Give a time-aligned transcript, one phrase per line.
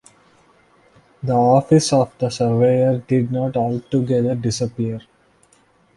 [1.21, 5.01] The office of the Surveyor did not altogether disappear.